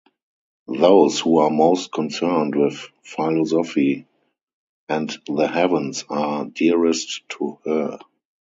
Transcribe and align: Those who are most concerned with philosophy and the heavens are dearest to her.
Those 0.79 1.19
who 1.19 1.37
are 1.37 1.51
most 1.51 1.91
concerned 1.91 2.55
with 2.55 2.87
philosophy 3.03 4.07
and 4.89 5.15
the 5.27 5.47
heavens 5.47 6.05
are 6.09 6.45
dearest 6.45 7.21
to 7.37 7.59
her. 7.65 7.99